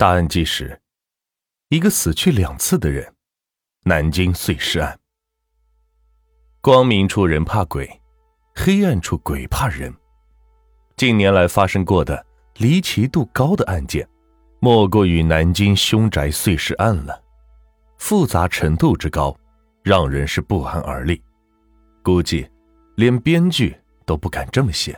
[0.00, 0.80] 大案纪实：
[1.70, 3.12] 一个死去两次的人。
[3.82, 4.96] 南京碎尸案。
[6.60, 8.00] 光明处人怕鬼，
[8.54, 9.92] 黑暗处鬼怕人。
[10.96, 12.24] 近年来发生过的
[12.58, 14.08] 离奇度高的案件，
[14.60, 17.20] 莫过于南京凶宅碎尸案了。
[17.96, 19.36] 复杂程度之高，
[19.82, 21.20] 让人是不寒而栗。
[22.04, 22.48] 估计
[22.94, 23.76] 连编剧
[24.06, 24.96] 都不敢这么写。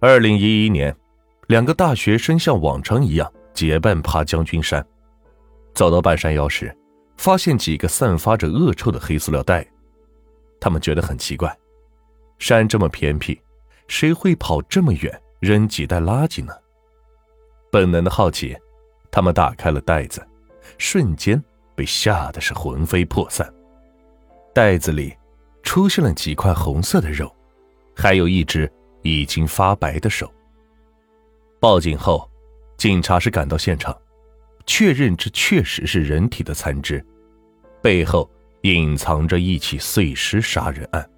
[0.00, 0.92] 二零一一年。
[1.48, 4.86] 两个大学生像往常一样结伴爬将军山，
[5.74, 6.76] 走到半山腰时，
[7.16, 9.66] 发现几个散发着恶臭的黑塑料袋。
[10.60, 11.56] 他们觉得很奇怪，
[12.38, 13.40] 山这么偏僻，
[13.86, 16.52] 谁会跑这么远扔几袋垃圾呢？
[17.72, 18.54] 本能的好奇，
[19.10, 20.22] 他们打开了袋子，
[20.76, 21.42] 瞬间
[21.74, 23.50] 被吓得是魂飞魄散。
[24.52, 25.16] 袋子里
[25.62, 27.34] 出现了几块红色的肉，
[27.96, 30.30] 还有一只已经发白的手。
[31.60, 32.30] 报警后，
[32.76, 33.96] 警察是赶到现场，
[34.64, 37.04] 确认这确实是人体的残肢，
[37.82, 38.30] 背后
[38.62, 41.10] 隐藏着一起碎尸杀人案。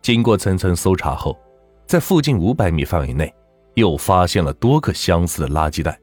[0.00, 1.38] 经过层层搜查后，
[1.86, 3.30] 在附近五百米范围内，
[3.74, 6.00] 又发现了多个相似的垃圾袋，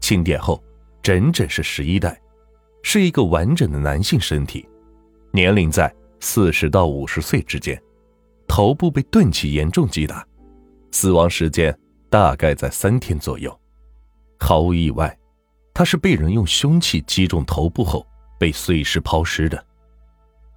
[0.00, 0.60] 清点后，
[1.00, 2.20] 整整是十一袋，
[2.82, 4.68] 是一个完整的男性身体，
[5.30, 7.80] 年龄在四十到五十岁之间，
[8.48, 10.26] 头部被钝器严重击打，
[10.90, 11.72] 死亡时间。
[12.12, 13.58] 大概在三天左右，
[14.38, 15.18] 毫无意外，
[15.72, 18.06] 他是被人用凶器击中头部后
[18.38, 19.64] 被碎尸抛尸的。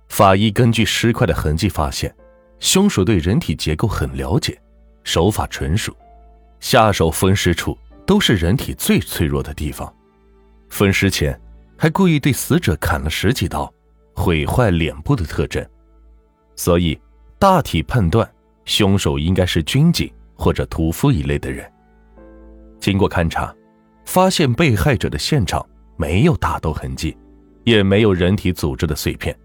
[0.10, 2.14] 法医根据尸块的痕迹发现，
[2.60, 4.62] 凶手对人体结构很了解，
[5.06, 5.96] 手法纯熟，
[6.60, 9.96] 下手分尸处都是人体最脆弱的地方，
[10.70, 11.40] 分尸前
[11.78, 13.74] 还故意对死者砍了十几刀，
[14.14, 15.66] 毁坏脸部的特征，
[16.58, 17.00] 所以
[17.40, 18.30] 大体判断
[18.66, 20.12] 凶手应该是军警。
[20.36, 21.70] 或者屠夫一类的人。
[22.80, 23.56] 经过勘查，
[24.06, 25.66] 发现被害者的现场
[25.98, 27.18] 没有打斗痕迹，
[27.64, 29.36] 也没有人体组织的碎片，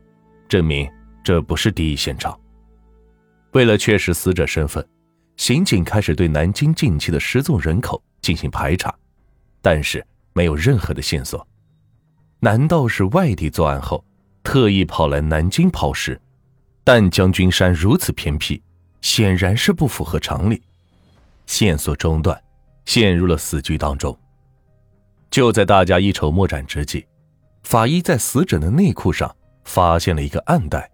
[0.48, 0.91] 证明
[1.24, 2.39] 这不是第一现场。
[3.52, 4.86] 为了确实死者身份，
[5.36, 8.95] 刑警开始对南京近期的失踪人口进行排查，
[9.62, 11.46] 但是没有任何的线索。
[12.40, 14.05] 难道是外地作案后
[14.42, 16.20] 特意跑来南京抛尸？
[16.84, 18.61] 但将军山如此偏僻，
[19.02, 20.61] 显然是不符合常理。
[21.50, 22.40] 线索中断，
[22.84, 24.16] 陷入了死局当中。
[25.33, 27.05] 就在大家一筹莫展之际，
[27.64, 29.34] 法医在死者的内裤上
[29.64, 30.88] 发现了一个暗袋。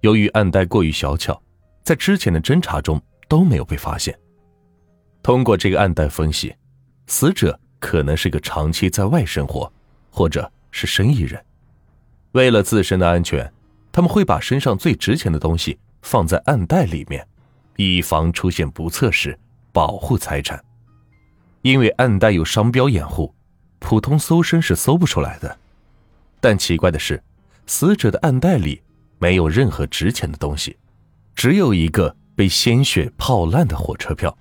[0.00, 1.40] 由于暗袋过于小巧，
[1.84, 4.12] 在之前的侦查中都没有被发现。
[5.22, 6.52] 通过这个暗袋分析，
[7.06, 9.72] 死者可能是个长期在外生活，
[10.10, 11.40] 或者是生意人。
[12.32, 13.50] 为了自身的安全，
[13.92, 17.24] 他们会把身上最值钱的东西放在暗袋里面，
[17.76, 19.38] 以防出现不测时。
[19.72, 20.62] 保护财产，
[21.62, 23.34] 因为暗袋有商标掩护，
[23.78, 25.58] 普通搜身是搜不出来的。
[26.40, 27.22] 但奇怪的是，
[27.66, 28.82] 死者的暗袋里
[29.18, 30.76] 没有任何值钱的东西，
[31.34, 34.36] 只有一个被鲜血泡烂的火车票。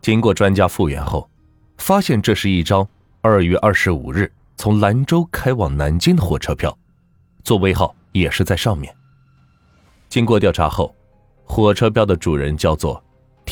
[0.00, 1.28] 经过专家复原后，
[1.78, 2.86] 发现这是一张
[3.20, 6.76] 二月二十五日从兰州开往南京的火车票，
[7.44, 8.94] 座位号也是在上面。
[10.08, 10.94] 经过调查后，
[11.44, 13.02] 火车票的主人叫做。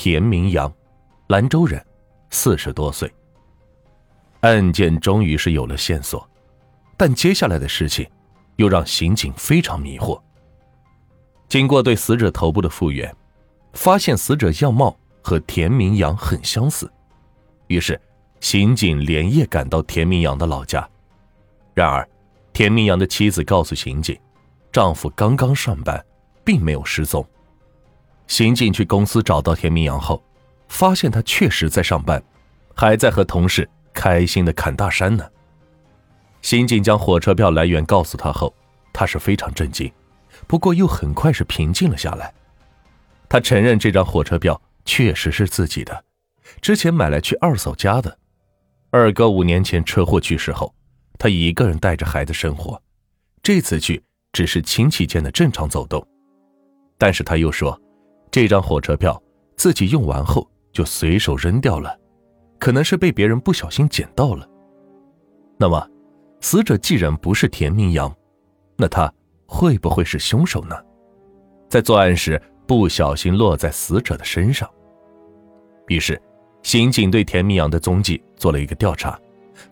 [0.01, 0.73] 田明阳，
[1.27, 1.85] 兰州人，
[2.31, 3.13] 四十多岁。
[4.43, 6.25] 案件终于是有了线索，
[6.97, 8.09] 但接下来的事情
[8.55, 10.23] 又让刑警非常迷惑。
[11.49, 13.13] 经过对死者头部的复原，
[13.73, 16.89] 发现死者样貌和田明阳很相似，
[17.67, 18.01] 于是
[18.39, 20.89] 刑警连夜赶到田明阳的老家。
[21.75, 22.09] 然而，
[22.53, 24.17] 田明阳的妻子告诉刑警，
[24.71, 26.01] 丈夫刚刚上班，
[26.45, 27.29] 并没有失踪。
[28.29, 30.23] 刑警去公司找到田明阳后，
[30.69, 32.23] 发现他确实在上班，
[32.75, 35.27] 还在和同事开心的侃大山呢。
[36.43, 38.55] 刑警将火车票来源告诉他后，
[38.93, 39.91] 他是非常震惊，
[40.47, 42.33] 不过又很快是平静了下来。
[43.31, 46.05] 他承认这张火车票确实是自己的，
[46.61, 48.19] 之前买来去二嫂家的。
[48.91, 50.73] 二哥五年前车祸去世后，
[51.19, 52.81] 他一个人带着孩子生活，
[53.43, 54.03] 这次去
[54.33, 56.07] 只是亲戚间的正常走动。
[56.99, 57.79] 但是他又说。
[58.41, 59.21] 这张火车票
[59.57, 61.99] 自己用完后就随手扔掉了，
[62.61, 64.49] 可能是被别人不小心捡到了。
[65.59, 65.85] 那么，
[66.41, 68.15] 死者既然不是田明阳，
[68.77, 69.13] 那他
[69.45, 70.77] 会不会是凶手呢？
[71.69, 74.71] 在作案时不小心落在死者的身上。
[75.89, 76.23] 于是，
[76.63, 79.19] 刑警对田明阳的踪迹做了一个调查，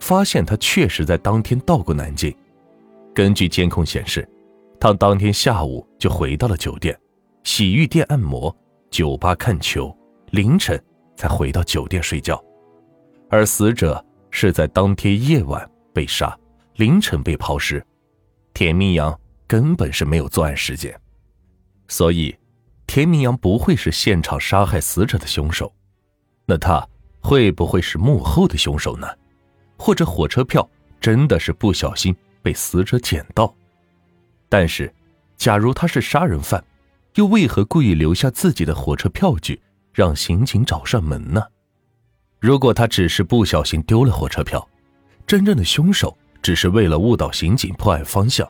[0.01, 2.37] 发现他确实在当天到过南京。
[3.15, 4.29] 根据监控显示，
[4.81, 6.99] 他当天下午就回到了酒店。
[7.47, 8.55] 洗浴店按摩，
[8.91, 9.97] 酒吧看球，
[10.33, 10.83] 凌晨
[11.17, 12.43] 才回到酒店睡觉。
[13.31, 16.37] 而死者是在当天夜晚被杀，
[16.75, 17.87] 凌晨被抛尸，
[18.53, 19.17] 田明阳
[19.47, 20.93] 根本是没有作案时间，
[21.87, 22.37] 所以
[22.85, 25.73] 田明阳不会是现场杀害死者的凶手。
[26.47, 26.85] 那他
[27.21, 29.07] 会不会是幕后的凶手呢？
[29.79, 30.69] 或者火车票
[31.01, 33.55] 真的是不小心被死者捡到？
[34.49, 34.93] 但是，
[35.37, 36.63] 假如他是杀人犯，
[37.17, 39.61] 又为何故意留下自己的火车票据，
[39.93, 41.43] 让刑警找上门呢？
[42.39, 44.67] 如果他只是不小心丢了火车票，
[45.27, 48.47] 真正的凶手只是为了误导刑警破案方向，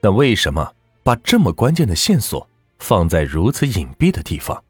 [0.00, 2.46] 那为什么把这么关键的线索
[2.80, 4.60] 放在如此隐蔽的地方？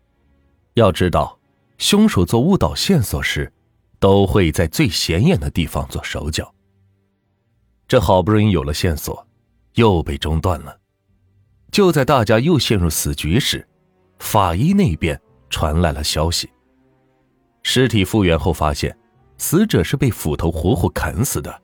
[0.75, 1.38] 要知道，
[1.79, 3.50] 凶手做误导线索时，
[3.99, 6.55] 都会在最显眼的地方做手脚。
[7.88, 9.26] 这好不容易有了线索，
[9.76, 10.81] 又被中断了。
[11.73, 13.67] 就在大家又陷入死局时，
[14.19, 16.49] 法医那边传来了消息。
[17.63, 18.95] 尸体复原后发现，
[19.39, 21.63] 死者是被斧头活活砍死的，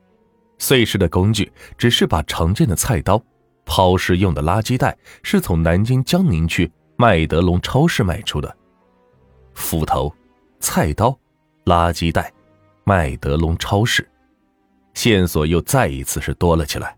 [0.56, 3.22] 碎尸的工具只是把常见的菜刀，
[3.66, 8.56] 抛尸用的垃圾袋是从南京江宁区麦德龙超市卖出的。
[9.52, 10.10] 斧头、
[10.58, 11.10] 菜刀、
[11.66, 12.32] 垃圾袋，
[12.84, 14.08] 麦德龙超市，
[14.94, 16.96] 线索又再一次是多了起来。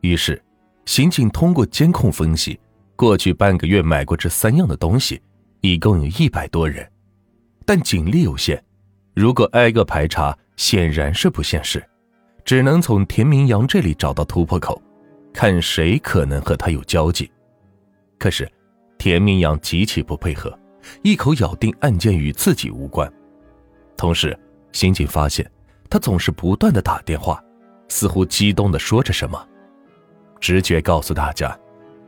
[0.00, 0.42] 于是。
[0.86, 2.58] 刑警通过监控分析，
[2.96, 5.20] 过去半个月买过这三样的东西，
[5.60, 6.90] 一共有一百多人，
[7.64, 8.62] 但警力有限，
[9.14, 11.82] 如果挨个排查，显然是不现实，
[12.44, 14.80] 只能从田明阳这里找到突破口，
[15.32, 17.30] 看谁可能和他有交集。
[18.18, 18.50] 可是，
[18.98, 20.58] 田明阳极其不配合，
[21.02, 23.10] 一口咬定案件与自己无关。
[23.96, 24.38] 同时，
[24.72, 25.48] 刑警发现
[25.88, 27.42] 他总是不断的打电话，
[27.88, 29.46] 似乎激动的说着什么。
[30.40, 31.56] 直觉告诉大家，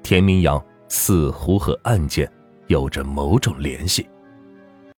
[0.02, 2.30] 田明阳似乎和案件
[2.66, 4.08] 有着某种联系。